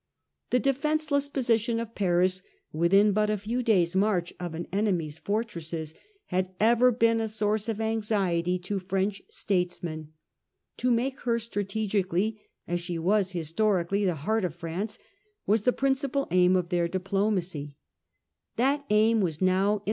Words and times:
The 0.49 0.57
defenceless 0.59 1.29
position 1.29 1.79
of 1.79 1.93
Paris, 1.93 2.41
within 2.73 3.11
but 3.11 3.29
a 3.29 3.37
few 3.37 3.61
days' 3.61 3.95
march 3.95 4.33
of 4.39 4.55
an 4.55 4.65
enemy's 4.73 5.19
fortresses, 5.19 5.93
had 6.25 6.55
ever 6.59 6.91
been 6.91 7.19
a 7.19 7.19
Aim 7.19 7.25
of 7.25 7.29
source 7.29 7.69
of 7.69 7.79
anxiety 7.79 8.57
to 8.57 8.79
French 8.79 9.21
statesmen. 9.29 10.11
To 10.77 10.87
French 10.87 10.95
make 10.95 11.19
her 11.19 11.37
strategically, 11.37 12.41
as 12.67 12.79
she 12.81 12.97
was 12.97 13.33
historically, 13.33 13.99
Ui^eSfern 13.99 14.07
1 14.07 14.15
^ 14.15 14.15
ie 14.17 14.21
^ 14.21 14.43
eart 14.43 14.51
°f 14.51 14.55
France, 14.55 14.97
was 15.45 15.61
the 15.61 15.71
principal 15.71 16.27
aim 16.31 16.53
frontier 16.53 16.59
of 16.61 16.69
their 16.69 16.87
diplomacy. 16.87 17.75
That 18.55 18.83
aim 18.89 19.21
was 19.21 19.39
now 19.39 19.73
in 19.73 19.77
secure 19.77 19.79